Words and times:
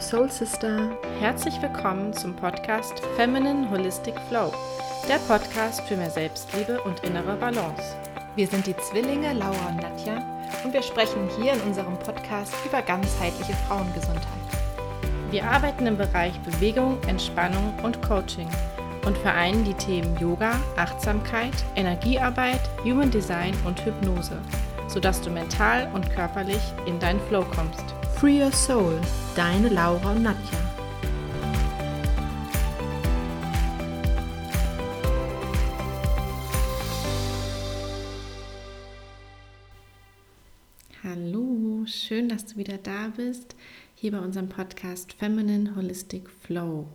your 0.00 0.06
soul 0.06 0.30
sister. 0.30 0.90
Herzlich 1.18 1.60
willkommen 1.60 2.14
zum 2.14 2.34
Podcast 2.34 3.00
Feminine 3.16 3.68
Holistic 3.70 4.14
Flow, 4.28 4.50
der 5.06 5.18
Podcast 5.28 5.82
für 5.82 5.96
mehr 5.96 6.08
Selbstliebe 6.08 6.80
und 6.84 7.00
innere 7.00 7.36
Balance. 7.36 7.96
Wir 8.34 8.46
sind 8.46 8.66
die 8.66 8.76
Zwillinge 8.78 9.34
Laura 9.34 9.68
und 9.68 9.82
Nadja 9.82 10.24
und 10.64 10.72
wir 10.72 10.82
sprechen 10.82 11.28
hier 11.38 11.52
in 11.52 11.60
unserem 11.60 11.98
Podcast 11.98 12.54
über 12.64 12.80
ganzheitliche 12.80 13.52
Frauengesundheit. 13.68 14.24
Wir 15.30 15.44
arbeiten 15.44 15.86
im 15.86 15.98
Bereich 15.98 16.38
Bewegung, 16.40 16.96
Entspannung 17.06 17.74
und 17.82 18.00
Coaching 18.00 18.48
und 19.04 19.18
vereinen 19.18 19.64
die 19.64 19.74
Themen 19.74 20.16
Yoga, 20.18 20.52
Achtsamkeit, 20.76 21.52
Energiearbeit, 21.76 22.60
Human 22.84 23.10
Design 23.10 23.54
und 23.66 23.84
Hypnose, 23.84 24.38
sodass 24.92 25.20
du 25.20 25.30
mental 25.30 25.88
und 25.94 26.10
körperlich 26.10 26.60
in 26.84 26.98
deinen 26.98 27.20
Flow 27.20 27.44
kommst. 27.44 27.84
Free 28.16 28.42
Your 28.42 28.50
Soul, 28.50 29.00
deine 29.36 29.68
Laura 29.68 30.10
und 30.10 30.24
Nadja. 30.24 30.58
Hallo, 41.04 41.84
schön, 41.86 42.28
dass 42.28 42.46
du 42.46 42.56
wieder 42.56 42.78
da 42.78 43.12
bist, 43.16 43.54
hier 43.94 44.10
bei 44.10 44.18
unserem 44.18 44.48
Podcast 44.48 45.12
Feminine 45.12 45.76
Holistic 45.76 46.28
Flow. 46.28 46.88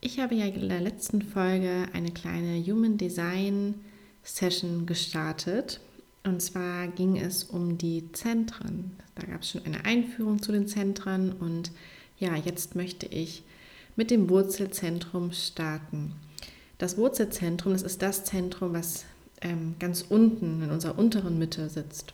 Ich 0.00 0.18
habe 0.18 0.34
ja 0.34 0.46
in 0.46 0.68
der 0.68 0.80
letzten 0.80 1.22
Folge 1.22 1.86
eine 1.92 2.10
kleine 2.10 2.60
Human 2.64 2.98
Design 2.98 3.76
Session 4.24 4.86
gestartet 4.86 5.80
und 6.24 6.42
zwar 6.42 6.88
ging 6.88 7.16
es 7.16 7.44
um 7.44 7.78
die 7.78 8.10
Zentren. 8.12 8.92
Da 9.14 9.26
gab 9.26 9.42
es 9.42 9.50
schon 9.50 9.64
eine 9.64 9.84
Einführung 9.84 10.42
zu 10.42 10.52
den 10.52 10.68
Zentren 10.68 11.32
und 11.32 11.70
ja, 12.18 12.36
jetzt 12.36 12.74
möchte 12.74 13.06
ich 13.06 13.42
mit 13.96 14.10
dem 14.10 14.28
Wurzelzentrum 14.28 15.32
starten. 15.32 16.12
Das 16.78 16.96
Wurzelzentrum, 16.96 17.72
das 17.72 17.82
ist 17.82 18.02
das 18.02 18.24
Zentrum, 18.24 18.72
was 18.74 19.04
ähm, 19.40 19.74
ganz 19.78 20.04
unten 20.08 20.62
in 20.62 20.70
unserer 20.70 20.98
unteren 20.98 21.38
Mitte 21.38 21.68
sitzt. 21.68 22.12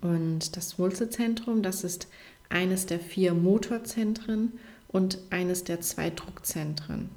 Und 0.00 0.56
das 0.56 0.78
Wurzelzentrum, 0.78 1.62
das 1.62 1.84
ist 1.84 2.08
eines 2.50 2.86
der 2.86 3.00
vier 3.00 3.34
Motorzentren 3.34 4.52
und 4.88 5.18
eines 5.30 5.64
der 5.64 5.80
zwei 5.80 6.10
Druckzentren. 6.10 7.10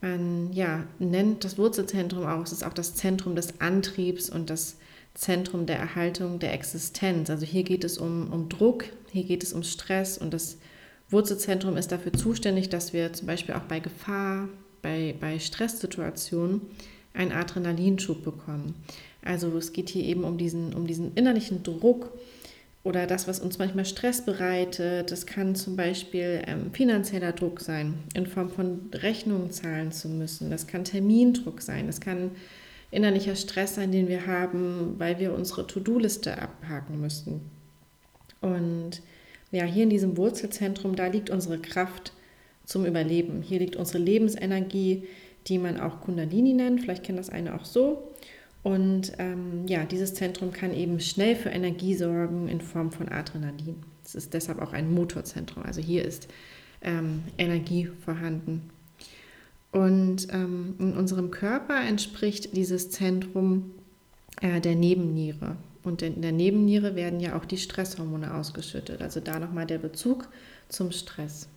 Man 0.00 0.52
ja, 0.52 0.84
nennt 0.98 1.44
das 1.44 1.58
Wurzelzentrum 1.58 2.24
auch, 2.24 2.42
es 2.42 2.52
ist 2.52 2.64
auch 2.64 2.72
das 2.72 2.94
Zentrum 2.94 3.36
des 3.36 3.60
Antriebs 3.60 4.30
und 4.30 4.48
das 4.48 4.76
Zentrum 5.14 5.66
der 5.66 5.78
Erhaltung 5.78 6.38
der 6.38 6.54
Existenz. 6.54 7.28
Also 7.28 7.44
hier 7.44 7.64
geht 7.64 7.84
es 7.84 7.98
um, 7.98 8.32
um 8.32 8.48
Druck, 8.48 8.84
hier 9.12 9.24
geht 9.24 9.42
es 9.42 9.52
um 9.52 9.62
Stress 9.62 10.16
und 10.16 10.32
das 10.32 10.56
Wurzelzentrum 11.10 11.76
ist 11.76 11.92
dafür 11.92 12.12
zuständig, 12.12 12.68
dass 12.68 12.92
wir 12.92 13.12
zum 13.12 13.26
Beispiel 13.26 13.54
auch 13.54 13.62
bei 13.62 13.80
Gefahr, 13.80 14.48
bei, 14.80 15.14
bei 15.20 15.38
Stresssituationen 15.38 16.62
einen 17.12 17.32
Adrenalinschub 17.32 18.22
bekommen. 18.22 18.74
Also 19.22 19.56
es 19.58 19.72
geht 19.72 19.90
hier 19.90 20.04
eben 20.04 20.24
um 20.24 20.38
diesen, 20.38 20.72
um 20.72 20.86
diesen 20.86 21.12
innerlichen 21.14 21.62
Druck, 21.62 22.12
oder 22.82 23.06
das, 23.06 23.28
was 23.28 23.40
uns 23.40 23.58
manchmal 23.58 23.84
Stress 23.84 24.24
bereitet. 24.24 25.10
Das 25.10 25.26
kann 25.26 25.54
zum 25.54 25.76
Beispiel 25.76 26.42
ähm, 26.46 26.72
finanzieller 26.72 27.32
Druck 27.32 27.60
sein, 27.60 27.94
in 28.14 28.26
Form 28.26 28.50
von 28.50 28.90
Rechnungen 28.94 29.50
zahlen 29.50 29.92
zu 29.92 30.08
müssen. 30.08 30.50
Das 30.50 30.66
kann 30.66 30.84
Termindruck 30.84 31.60
sein. 31.60 31.86
Das 31.86 32.00
kann 32.00 32.30
innerlicher 32.90 33.36
Stress 33.36 33.74
sein, 33.74 33.92
den 33.92 34.08
wir 34.08 34.26
haben, 34.26 34.94
weil 34.98 35.18
wir 35.18 35.34
unsere 35.34 35.66
To-Do-Liste 35.66 36.40
abhaken 36.40 37.00
müssen. 37.00 37.42
Und 38.40 39.02
ja, 39.52 39.64
hier 39.64 39.82
in 39.82 39.90
diesem 39.90 40.16
Wurzelzentrum, 40.16 40.96
da 40.96 41.06
liegt 41.06 41.28
unsere 41.28 41.58
Kraft 41.58 42.12
zum 42.64 42.86
Überleben. 42.86 43.42
Hier 43.42 43.58
liegt 43.58 43.76
unsere 43.76 43.98
Lebensenergie, 43.98 45.04
die 45.46 45.58
man 45.58 45.78
auch 45.78 46.00
Kundalini 46.00 46.54
nennt. 46.54 46.80
Vielleicht 46.80 47.04
kennt 47.04 47.18
das 47.18 47.30
eine 47.30 47.54
auch 47.54 47.64
so. 47.64 48.10
Und 48.62 49.12
ähm, 49.18 49.66
ja, 49.66 49.84
dieses 49.84 50.14
Zentrum 50.14 50.52
kann 50.52 50.74
eben 50.74 51.00
schnell 51.00 51.34
für 51.34 51.48
Energie 51.48 51.94
sorgen 51.94 52.48
in 52.48 52.60
Form 52.60 52.92
von 52.92 53.08
Adrenalin. 53.08 53.76
Es 54.04 54.14
ist 54.14 54.34
deshalb 54.34 54.60
auch 54.60 54.72
ein 54.72 54.92
Motorzentrum. 54.92 55.62
Also 55.64 55.80
hier 55.80 56.04
ist 56.04 56.28
ähm, 56.82 57.22
Energie 57.38 57.88
vorhanden. 58.04 58.70
Und 59.72 60.28
ähm, 60.32 60.74
in 60.78 60.96
unserem 60.96 61.30
Körper 61.30 61.80
entspricht 61.80 62.56
dieses 62.56 62.90
Zentrum 62.90 63.70
äh, 64.40 64.60
der 64.60 64.74
Nebenniere. 64.74 65.56
Und 65.82 66.02
in 66.02 66.20
der 66.20 66.32
Nebenniere 66.32 66.96
werden 66.96 67.20
ja 67.20 67.38
auch 67.38 67.44
die 67.44 67.56
Stresshormone 67.56 68.34
ausgeschüttet. 68.34 69.00
Also 69.00 69.20
da 69.20 69.38
nochmal 69.38 69.66
der 69.66 69.78
Bezug 69.78 70.28
zum 70.68 70.92
Stress. 70.92 71.48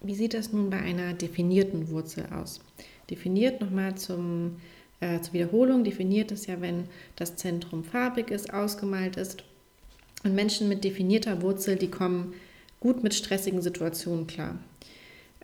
Wie 0.00 0.14
sieht 0.14 0.34
das 0.34 0.52
nun 0.52 0.70
bei 0.70 0.78
einer 0.78 1.14
definierten 1.14 1.88
Wurzel 1.90 2.26
aus? 2.32 2.60
Definiert 3.10 3.60
nochmal 3.60 3.96
zum 3.96 4.56
äh, 5.00 5.20
zur 5.20 5.34
Wiederholung 5.34 5.84
definiert 5.84 6.32
es 6.32 6.46
ja, 6.46 6.60
wenn 6.60 6.84
das 7.16 7.36
Zentrum 7.36 7.84
farbig 7.84 8.30
ist, 8.30 8.52
ausgemalt 8.52 9.16
ist. 9.16 9.44
Und 10.24 10.34
Menschen 10.34 10.68
mit 10.68 10.84
definierter 10.84 11.42
Wurzel, 11.42 11.76
die 11.76 11.90
kommen 11.90 12.34
gut 12.80 13.02
mit 13.02 13.14
stressigen 13.14 13.62
Situationen 13.62 14.26
klar. 14.26 14.58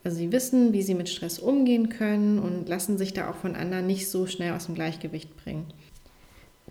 Also 0.05 0.17
sie 0.17 0.33
wissen, 0.33 0.73
wie 0.73 0.83
sie 0.83 0.95
mit 0.95 1.09
Stress 1.09 1.39
umgehen 1.39 1.89
können 1.89 2.39
und 2.39 2.69
lassen 2.69 2.99
sich 2.99 3.13
da 3.13 3.31
auch 3.31 3.37
von 3.37 3.55
anderen 3.55 3.87
nicht 3.87 4.09
so 4.09 4.27
schnell 4.27 4.53
aus 4.53 4.67
dem 4.67 4.75
Gleichgewicht 4.75 5.37
bringen. 5.37 5.67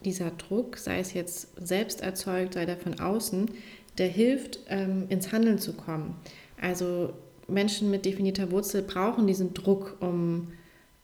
Dieser 0.04 0.32
Druck, 0.32 0.78
sei 0.78 1.00
es 1.00 1.14
jetzt 1.14 1.50
selbst 1.64 2.02
erzeugt, 2.02 2.56
sei 2.56 2.66
der 2.66 2.78
von 2.78 3.00
außen, 3.00 3.50
der 3.98 4.08
hilft, 4.08 4.60
ähm, 4.68 5.06
ins 5.10 5.32
Handeln 5.32 5.60
zu 5.60 5.74
kommen. 5.74 6.16
Also 6.60 7.14
Menschen 7.48 7.92
mit 7.92 8.06
definierter 8.06 8.52
Wurzel 8.52 8.82
brauchen 8.82 9.28
diesen 9.28 9.54
Druck, 9.54 9.98
um 10.00 10.48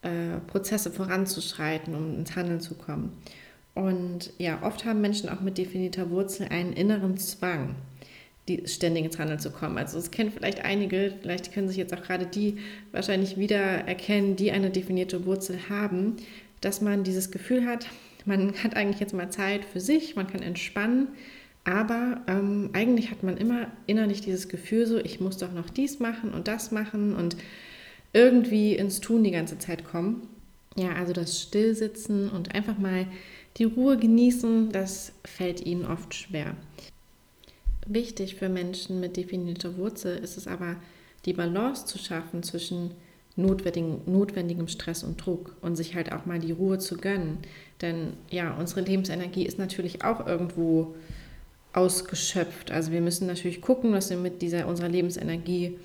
äh, 0.08 0.40
Prozesse 0.46 0.90
voranzuschreiten, 0.90 1.94
um 1.94 2.14
ins 2.18 2.34
Handeln 2.36 2.60
zu 2.60 2.74
kommen. 2.74 3.12
Und 3.74 4.32
ja, 4.38 4.58
oft 4.62 4.84
haben 4.84 5.00
Menschen 5.00 5.28
auch 5.28 5.40
mit 5.40 5.56
definierter 5.56 6.10
Wurzel 6.10 6.48
einen 6.48 6.72
inneren 6.72 7.16
Zwang, 7.16 7.76
die 8.48 8.66
ständig 8.66 9.04
ins 9.04 9.18
Handeln 9.18 9.38
zu 9.38 9.50
kommen. 9.50 9.78
Also 9.78 9.98
es 9.98 10.10
kennen 10.10 10.32
vielleicht 10.32 10.64
einige, 10.64 11.14
vielleicht 11.20 11.52
können 11.52 11.68
sich 11.68 11.76
jetzt 11.76 11.94
auch 11.94 12.02
gerade 12.02 12.26
die 12.26 12.56
wahrscheinlich 12.90 13.36
wieder 13.36 13.56
erkennen, 13.56 14.34
die 14.34 14.50
eine 14.50 14.70
definierte 14.70 15.26
Wurzel 15.26 15.68
haben, 15.68 16.16
dass 16.60 16.80
man 16.80 17.04
dieses 17.04 17.30
Gefühl 17.30 17.66
hat, 17.66 17.86
man 18.24 18.52
hat 18.64 18.74
eigentlich 18.74 19.00
jetzt 19.00 19.14
mal 19.14 19.30
Zeit 19.30 19.64
für 19.64 19.80
sich, 19.80 20.16
man 20.16 20.26
kann 20.26 20.42
entspannen, 20.42 21.08
aber 21.64 22.22
ähm, 22.26 22.70
eigentlich 22.72 23.10
hat 23.10 23.22
man 23.22 23.36
immer 23.36 23.68
innerlich 23.86 24.22
dieses 24.22 24.48
Gefühl 24.48 24.86
so, 24.86 24.98
ich 24.98 25.20
muss 25.20 25.36
doch 25.36 25.52
noch 25.52 25.70
dies 25.70 26.00
machen 26.00 26.32
und 26.32 26.48
das 26.48 26.72
machen 26.72 27.14
und 27.14 27.36
irgendwie 28.12 28.74
ins 28.74 29.00
Tun 29.00 29.24
die 29.24 29.30
ganze 29.30 29.58
Zeit 29.58 29.84
kommen. 29.84 30.28
Ja, 30.76 30.92
also 30.94 31.12
das 31.12 31.40
Stillsitzen 31.40 32.30
und 32.30 32.54
einfach 32.54 32.78
mal 32.78 33.06
die 33.56 33.64
Ruhe 33.64 33.96
genießen, 33.96 34.70
das 34.70 35.12
fällt 35.24 35.64
ihnen 35.66 35.84
oft 35.84 36.14
schwer. 36.14 36.54
Wichtig 37.86 38.36
für 38.36 38.48
Menschen 38.48 39.00
mit 39.00 39.16
definierter 39.16 39.76
Wurzel 39.76 40.16
ist 40.18 40.36
es 40.36 40.46
aber, 40.46 40.76
die 41.24 41.32
Balance 41.32 41.86
zu 41.86 41.98
schaffen 41.98 42.42
zwischen 42.42 42.92
notwendigem, 43.34 44.00
notwendigem 44.06 44.68
Stress 44.68 45.02
und 45.02 45.24
Druck 45.24 45.56
und 45.62 45.76
sich 45.76 45.94
halt 45.94 46.12
auch 46.12 46.26
mal 46.26 46.38
die 46.38 46.52
Ruhe 46.52 46.78
zu 46.78 46.96
gönnen. 46.96 47.38
Denn 47.80 48.12
ja, 48.30 48.54
unsere 48.56 48.82
Lebensenergie 48.82 49.44
ist 49.44 49.58
natürlich 49.58 50.04
auch 50.04 50.26
irgendwo 50.26 50.94
ausgeschöpft. 51.72 52.70
Also 52.70 52.92
wir 52.92 53.00
müssen 53.00 53.26
natürlich 53.26 53.60
gucken, 53.60 53.92
dass 53.92 54.10
wir 54.10 54.16
mit 54.16 54.42
dieser 54.42 54.66
unserer 54.66 54.88
Lebensenergie 54.88 55.78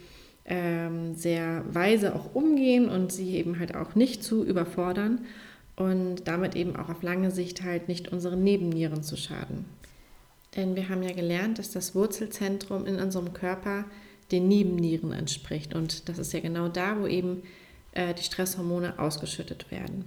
ähm, 0.46 1.16
sehr 1.16 1.64
weise 1.74 2.16
auch 2.16 2.36
umgehen 2.36 2.90
und 2.90 3.12
sie 3.12 3.36
eben 3.36 3.60
halt 3.60 3.76
auch 3.76 3.96
nicht 3.96 4.24
zu 4.24 4.44
überfordern 4.44 5.22
und 5.76 6.28
damit 6.28 6.56
eben 6.56 6.76
auch 6.76 6.90
auf 6.90 7.02
lange 7.02 7.32
Sicht 7.32 7.64
halt 7.64 7.88
nicht 7.88 8.12
unseren 8.12 8.44
Nebennieren 8.44 9.04
zu 9.04 9.16
schaden. 9.16 9.66
Denn 10.56 10.76
wir 10.76 10.90
haben 10.90 11.02
ja 11.02 11.14
gelernt, 11.14 11.60
dass 11.60 11.72
das 11.72 11.96
Wurzelzentrum 11.96 12.86
in 12.86 12.98
unserem 12.98 13.34
Körper 13.34 13.86
den 14.32 14.48
Nebennieren 14.48 15.12
entspricht 15.12 15.74
und 15.74 16.10
das 16.10 16.20
ist 16.20 16.34
ja 16.34 16.40
genau 16.40 16.68
da, 16.68 17.00
wo 17.00 17.08
eben 17.08 17.44
äh, 17.94 18.14
die 18.14 18.24
Stresshormone 18.24 19.00
ausgeschüttet 19.00 19.72
werden. 19.72 20.06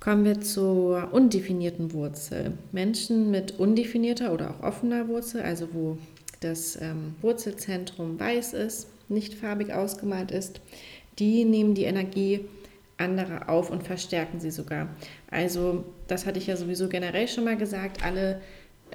Kommen 0.00 0.24
wir 0.24 0.40
zur 0.40 1.12
undefinierten 1.12 1.92
Wurzel. 1.92 2.52
Menschen 2.70 3.32
mit 3.32 3.58
undefinierter 3.58 4.32
oder 4.32 4.50
auch 4.50 4.62
offener 4.62 5.08
Wurzel, 5.08 5.42
also 5.42 5.68
wo 5.72 5.98
das 6.40 6.80
ähm, 6.80 7.16
Wurzelzentrum 7.20 8.18
weiß 8.20 8.54
ist, 8.54 8.86
nicht 9.08 9.34
farbig 9.34 9.72
ausgemalt 9.72 10.30
ist, 10.30 10.60
die 11.18 11.44
nehmen 11.44 11.74
die 11.74 11.84
Energie 11.84 12.44
anderer 12.96 13.48
auf 13.48 13.70
und 13.70 13.84
verstärken 13.84 14.40
sie 14.40 14.50
sogar. 14.50 14.88
Also 15.30 15.84
das 16.06 16.26
hatte 16.26 16.38
ich 16.38 16.46
ja 16.46 16.56
sowieso 16.56 16.88
generell 16.88 17.28
schon 17.28 17.44
mal 17.44 17.56
gesagt, 17.56 18.04
alle, 18.04 18.40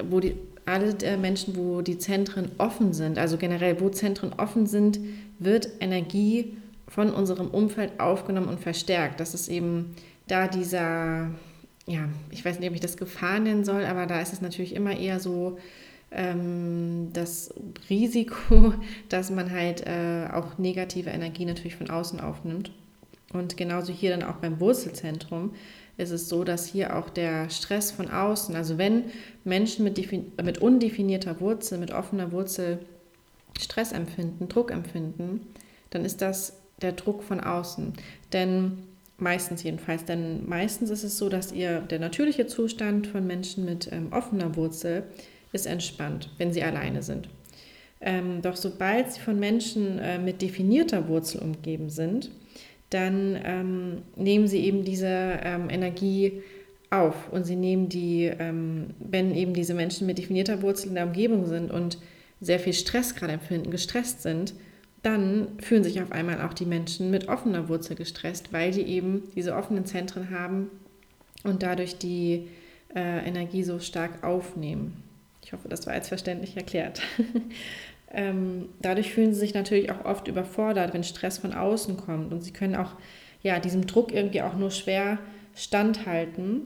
wo 0.04 0.20
die, 0.20 0.36
alle 0.66 0.96
Menschen, 1.18 1.56
wo 1.56 1.82
die 1.82 1.98
Zentren 1.98 2.52
offen 2.58 2.94
sind, 2.94 3.18
also 3.18 3.38
generell 3.38 3.80
wo 3.80 3.90
Zentren 3.90 4.34
offen 4.34 4.68
sind, 4.68 5.00
wird 5.40 5.70
Energie 5.80 6.58
von 6.88 7.12
unserem 7.12 7.48
Umfeld 7.48 8.00
aufgenommen 8.00 8.50
und 8.50 8.60
verstärkt. 8.60 9.20
Das 9.20 9.34
ist 9.34 9.48
eben 9.48 9.96
da 10.28 10.48
dieser, 10.48 11.32
ja, 11.86 12.10
ich 12.30 12.44
weiß 12.44 12.60
nicht, 12.60 12.70
ob 12.70 12.76
ich 12.76 12.82
das 12.82 12.98
Gefahr 12.98 13.40
nennen 13.40 13.64
soll, 13.64 13.86
aber 13.86 14.06
da 14.06 14.22
ist 14.22 14.34
es 14.34 14.42
natürlich 14.42 14.76
immer 14.76 14.98
eher 14.98 15.20
so, 15.20 15.58
ähm, 16.14 17.10
das 17.14 17.54
Risiko, 17.90 18.74
dass 19.10 19.30
man 19.30 19.52
halt 19.52 19.86
äh, 19.86 20.28
auch 20.32 20.58
negative 20.58 21.10
Energie 21.10 21.46
natürlich 21.46 21.76
von 21.76 21.90
außen 21.90 22.20
aufnimmt. 22.20 22.72
Und 23.34 23.58
genauso 23.58 23.92
hier 23.92 24.12
dann 24.12 24.24
auch 24.24 24.36
beim 24.36 24.60
Wurzelzentrum 24.60 25.54
ist 25.98 26.12
es 26.12 26.30
so, 26.30 26.44
dass 26.44 26.66
hier 26.66 26.96
auch 26.96 27.10
der 27.10 27.50
Stress 27.50 27.92
von 27.92 28.10
außen, 28.10 28.56
also 28.56 28.78
wenn 28.78 29.06
Menschen 29.44 29.84
mit, 29.84 30.12
mit 30.44 30.58
undefinierter 30.60 31.40
Wurzel, 31.40 31.78
mit 31.78 31.92
offener 31.92 32.32
Wurzel 32.32 32.80
Stress 33.60 33.92
empfinden, 33.92 34.48
Druck 34.48 34.72
empfinden, 34.72 35.42
dann 35.92 36.06
ist 36.06 36.22
das 36.22 36.58
der 36.82 36.94
Druck 36.94 37.24
von 37.24 37.40
außen. 37.40 37.94
Denn 38.34 38.80
meistens 39.18 39.64
jedenfalls, 39.64 40.06
denn 40.06 40.48
meistens 40.48 40.90
ist 40.90 41.04
es 41.04 41.18
so, 41.18 41.30
dass 41.30 41.52
ihr 41.52 41.82
der 41.82 42.00
natürliche 42.00 42.48
Zustand 42.48 43.08
von 43.08 43.26
Menschen 43.26 43.66
mit 43.66 43.92
ähm, 43.92 44.12
offener 44.12 44.56
Wurzel 44.56 45.04
ist 45.54 45.66
entspannt, 45.66 46.30
wenn 46.38 46.52
sie 46.52 46.64
alleine 46.64 47.02
sind. 47.02 47.30
Ähm, 48.02 48.42
doch 48.42 48.58
sobald 48.58 49.14
sie 49.14 49.22
von 49.22 49.40
Menschen 49.40 49.98
äh, 50.00 50.20
mit 50.20 50.42
definierter 50.42 51.08
Wurzel 51.08 51.42
umgeben 51.42 51.90
sind, 51.90 52.32
dann 52.90 53.40
ähm, 53.44 54.02
nehmen 54.16 54.48
sie 54.48 54.60
eben 54.60 54.84
diese 54.84 55.08
ähm, 55.08 55.70
Energie 55.70 56.42
auf 56.90 57.32
und 57.32 57.46
sie 57.46 57.56
nehmen 57.56 57.90
die, 57.90 58.26
ähm, 58.26 58.88
wenn 59.00 59.34
eben 59.34 59.54
diese 59.54 59.74
Menschen 59.74 60.06
mit 60.06 60.18
definierter 60.18 60.62
Wurzel 60.62 60.90
in 60.90 60.96
der 60.96 61.08
Umgebung 61.08 61.46
sind 61.46 61.72
und 61.72 61.98
sehr 62.42 62.60
viel 62.60 62.74
Stress 62.74 63.16
gerade 63.16 63.34
empfinden, 63.34 63.72
gestresst 63.72 64.22
sind, 64.22 64.54
dann 65.02 65.48
fühlen 65.60 65.84
sich 65.84 66.02
auf 66.02 66.12
einmal 66.12 66.42
auch 66.42 66.54
die 66.54 66.66
Menschen 66.66 67.10
mit 67.10 67.28
offener 67.30 67.68
Wurzel 67.68 67.96
gestresst, 67.96 68.54
weil 68.54 68.72
die 68.72 68.84
eben 68.84 69.24
diese 69.36 69.56
offenen 69.56 69.86
Zentren 69.86 70.30
haben 70.30 70.70
und 71.44 71.64
dadurch 71.64 71.98
die 71.98 72.48
äh, 72.96 73.28
Energie 73.28 73.64
so 73.64 73.80
stark 73.80 74.24
aufnehmen. 74.24 75.04
Ich 75.44 75.54
hoffe, 75.54 75.68
das 75.68 75.86
war 75.86 75.96
jetzt 75.96 76.08
verständlich 76.08 76.56
erklärt. 76.56 77.02
ähm, 78.12 78.70
dadurch 78.82 79.14
fühlen 79.14 79.34
sie 79.34 79.42
sich 79.42 79.54
natürlich 79.54 79.92
auch 79.92 80.06
oft 80.06 80.28
überfordert, 80.28 80.94
wenn 80.94 81.04
Stress 81.04 81.40
von 81.40 81.54
außen 81.54 81.98
kommt. 81.98 82.32
Und 82.32 82.44
sie 82.44 82.52
können 82.52 82.76
auch 82.76 82.94
ja, 83.42 83.60
diesem 83.60 83.86
Druck 83.86 84.14
irgendwie 84.14 84.42
auch 84.42 84.56
nur 84.56 84.72
schwer 84.72 85.20
standhalten. 85.54 86.62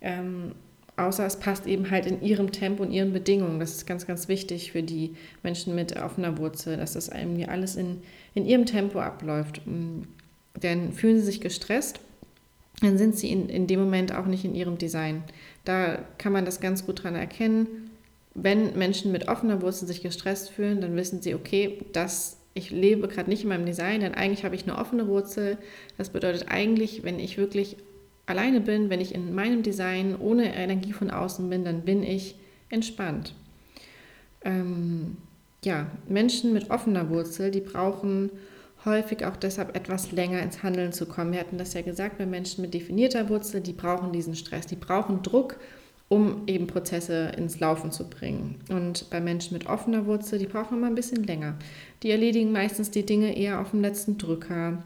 Ähm, 0.00 0.52
außer 0.96 1.26
es 1.26 1.36
passt 1.36 1.66
eben 1.66 1.90
halt 1.90 2.06
in 2.06 2.22
ihrem 2.22 2.52
Tempo 2.52 2.84
und 2.84 2.92
ihren 2.92 3.12
Bedingungen. 3.12 3.58
Das 3.58 3.72
ist 3.72 3.86
ganz, 3.86 4.06
ganz 4.06 4.28
wichtig 4.28 4.72
für 4.72 4.82
die 4.82 5.16
Menschen 5.42 5.74
mit 5.74 5.96
offener 6.00 6.38
Wurzel, 6.38 6.76
dass 6.76 6.92
das 6.92 7.08
irgendwie 7.08 7.46
alles 7.46 7.76
in, 7.76 8.02
in 8.34 8.46
ihrem 8.46 8.66
Tempo 8.66 9.00
abläuft. 9.00 9.62
Mm, 9.66 10.02
denn 10.62 10.92
fühlen 10.92 11.18
sie 11.18 11.24
sich 11.24 11.40
gestresst, 11.40 11.98
dann 12.80 12.98
sind 12.98 13.16
sie 13.16 13.30
in, 13.30 13.48
in 13.48 13.66
dem 13.66 13.80
Moment 13.80 14.14
auch 14.14 14.26
nicht 14.26 14.44
in 14.44 14.54
ihrem 14.54 14.78
Design. 14.78 15.24
Da 15.64 15.98
kann 16.18 16.32
man 16.32 16.44
das 16.44 16.60
ganz 16.60 16.86
gut 16.86 17.02
dran 17.02 17.16
erkennen 17.16 17.81
wenn 18.34 18.76
Menschen 18.78 19.12
mit 19.12 19.28
offener 19.28 19.62
Wurzel 19.62 19.86
sich 19.86 20.02
gestresst 20.02 20.50
fühlen, 20.50 20.80
dann 20.80 20.96
wissen 20.96 21.20
sie, 21.20 21.34
okay, 21.34 21.80
das, 21.92 22.38
ich 22.54 22.70
lebe 22.70 23.08
gerade 23.08 23.28
nicht 23.28 23.42
in 23.42 23.48
meinem 23.48 23.66
Design, 23.66 24.00
denn 24.00 24.14
eigentlich 24.14 24.44
habe 24.44 24.54
ich 24.54 24.62
eine 24.62 24.78
offene 24.78 25.06
Wurzel. 25.06 25.58
Das 25.98 26.10
bedeutet 26.10 26.46
eigentlich, 26.48 27.02
wenn 27.02 27.18
ich 27.18 27.36
wirklich 27.36 27.76
alleine 28.26 28.60
bin, 28.60 28.88
wenn 28.88 29.00
ich 29.00 29.14
in 29.14 29.34
meinem 29.34 29.62
Design 29.62 30.16
ohne 30.18 30.54
Energie 30.54 30.92
von 30.92 31.10
außen 31.10 31.48
bin, 31.50 31.64
dann 31.64 31.82
bin 31.82 32.02
ich 32.02 32.36
entspannt. 32.70 33.34
Ähm, 34.44 35.18
ja, 35.64 35.86
Menschen 36.08 36.52
mit 36.52 36.70
offener 36.70 37.10
Wurzel, 37.10 37.50
die 37.50 37.60
brauchen 37.60 38.30
häufig 38.84 39.24
auch 39.24 39.36
deshalb 39.36 39.76
etwas 39.76 40.10
länger 40.10 40.42
ins 40.42 40.62
Handeln 40.62 40.92
zu 40.92 41.06
kommen. 41.06 41.32
Wir 41.32 41.40
hatten 41.40 41.58
das 41.58 41.74
ja 41.74 41.82
gesagt, 41.82 42.18
bei 42.18 42.26
Menschen 42.26 42.62
mit 42.62 42.74
definierter 42.74 43.28
Wurzel, 43.28 43.60
die 43.60 43.72
brauchen 43.72 44.12
diesen 44.12 44.34
Stress, 44.34 44.66
die 44.66 44.76
brauchen 44.76 45.22
Druck, 45.22 45.58
um 46.12 46.42
eben 46.46 46.66
Prozesse 46.66 47.32
ins 47.38 47.58
Laufen 47.58 47.90
zu 47.90 48.10
bringen. 48.10 48.56
Und 48.68 49.08
bei 49.08 49.18
Menschen 49.18 49.54
mit 49.54 49.66
offener 49.66 50.04
Wurzel, 50.04 50.38
die 50.38 50.44
brauchen 50.44 50.76
immer 50.76 50.88
ein 50.88 50.94
bisschen 50.94 51.24
länger. 51.24 51.54
Die 52.02 52.10
erledigen 52.10 52.52
meistens 52.52 52.90
die 52.90 53.06
Dinge 53.06 53.34
eher 53.34 53.62
auf 53.62 53.70
dem 53.70 53.80
letzten 53.80 54.18
Drücker. 54.18 54.82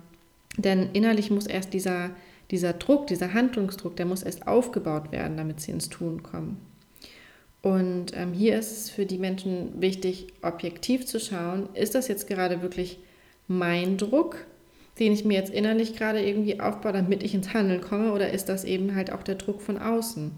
Denn 0.56 0.90
innerlich 0.93 1.32
muss 1.32 1.49
erst 1.49 1.75
dieser, 1.75 2.11
dieser 2.52 2.75
Druck, 2.75 3.08
dieser 3.08 3.34
Handlungsdruck, 3.34 3.96
der 3.96 4.06
muss 4.06 4.23
erst 4.23 4.46
aufgebaut 4.46 5.11
werden, 5.11 5.37
damit 5.37 5.61
sie 5.61 5.73
ins 5.73 5.88
Tun 5.88 6.23
kommen. 6.23 6.61
Und 7.61 8.17
ähm, 8.17 8.32
hier 8.32 8.56
ist 8.56 8.70
es 8.70 8.90
für 8.90 9.05
die 9.05 9.19
Menschen 9.19 9.81
wichtig, 9.82 10.28
objektiv 10.43 11.06
zu 11.06 11.19
schauen, 11.19 11.69
ist 11.75 11.96
das 11.96 12.06
jetzt 12.06 12.28
gerade 12.28 12.62
wirklich 12.62 13.00
mein 13.49 13.99
Druck, 13.99 14.46
den 15.00 15.11
ich 15.11 15.25
mir 15.25 15.34
jetzt 15.34 15.52
innerlich 15.52 15.96
gerade 15.96 16.25
irgendwie 16.25 16.61
aufbaue, 16.61 16.93
damit 16.93 17.25
ich 17.25 17.34
ins 17.34 17.52
Handeln 17.52 17.81
komme, 17.81 18.12
oder 18.12 18.31
ist 18.31 18.49
das 18.49 18.62
eben 18.62 18.94
halt 18.94 19.11
auch 19.11 19.25
der 19.25 19.34
Druck 19.34 19.61
von 19.61 19.76
außen? 19.76 20.31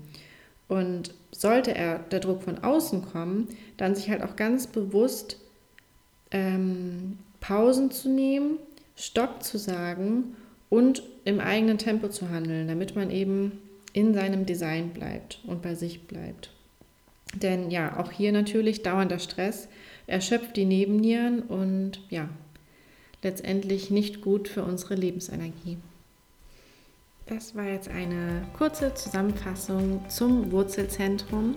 Und 0.68 1.14
sollte 1.32 1.74
er 1.74 1.98
der 1.98 2.20
Druck 2.20 2.42
von 2.42 2.62
außen 2.62 3.02
kommen, 3.10 3.48
dann 3.76 3.94
sich 3.94 4.10
halt 4.10 4.22
auch 4.22 4.36
ganz 4.36 4.66
bewusst 4.66 5.38
ähm, 6.30 7.18
Pausen 7.40 7.90
zu 7.90 8.08
nehmen, 8.08 8.58
Stopp 8.96 9.42
zu 9.42 9.58
sagen 9.58 10.36
und 10.68 11.02
im 11.24 11.40
eigenen 11.40 11.78
Tempo 11.78 12.08
zu 12.08 12.28
handeln, 12.28 12.68
damit 12.68 12.96
man 12.96 13.10
eben 13.10 13.52
in 13.92 14.12
seinem 14.12 14.44
Design 14.44 14.90
bleibt 14.90 15.40
und 15.46 15.62
bei 15.62 15.74
sich 15.74 16.06
bleibt. 16.06 16.50
Denn 17.34 17.70
ja, 17.70 17.98
auch 17.98 18.10
hier 18.10 18.32
natürlich 18.32 18.82
dauernder 18.82 19.18
Stress 19.18 19.68
erschöpft 20.06 20.56
die 20.56 20.64
Nebennieren 20.64 21.42
und 21.42 22.00
ja, 22.10 22.28
letztendlich 23.22 23.90
nicht 23.90 24.20
gut 24.20 24.48
für 24.48 24.62
unsere 24.62 24.94
Lebensenergie. 24.94 25.78
Das 27.28 27.54
war 27.54 27.64
jetzt 27.64 27.88
eine 27.88 28.42
kurze 28.56 28.94
Zusammenfassung 28.94 30.02
zum 30.08 30.50
Wurzelzentrum. 30.50 31.56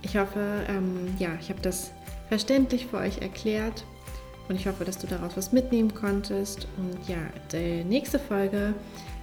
Ich 0.00 0.16
hoffe, 0.16 0.64
ähm, 0.68 1.14
ja, 1.18 1.30
ich 1.38 1.50
habe 1.50 1.60
das 1.60 1.92
verständlich 2.28 2.86
für 2.86 2.96
euch 2.96 3.20
erklärt 3.20 3.84
und 4.48 4.56
ich 4.56 4.66
hoffe, 4.66 4.84
dass 4.84 4.98
du 4.98 5.06
daraus 5.06 5.36
was 5.36 5.52
mitnehmen 5.52 5.92
konntest. 5.92 6.68
Und 6.78 7.06
ja, 7.06 7.18
die 7.52 7.84
nächste 7.84 8.18
Folge 8.18 8.72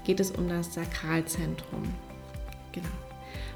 geht 0.03 0.19
es 0.19 0.31
um 0.31 0.47
das 0.47 0.73
Sakralzentrum. 0.73 1.83
Genau. 2.71 2.87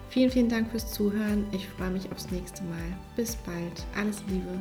Vielen, 0.09 0.31
vielen 0.31 0.49
Dank 0.49 0.71
fürs 0.71 0.91
Zuhören. 0.91 1.45
Ich 1.51 1.67
freue 1.67 1.91
mich 1.91 2.11
aufs 2.11 2.31
nächste 2.31 2.63
Mal. 2.63 2.97
Bis 3.15 3.35
bald. 3.35 3.85
Alles 3.95 4.23
Liebe. 4.27 4.59